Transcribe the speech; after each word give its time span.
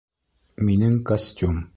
Минең 0.69 0.95
костюм! 1.11 1.63